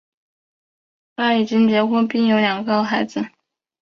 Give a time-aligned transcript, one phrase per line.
[1.15, 3.21] 他已经结婚并有两个孩子。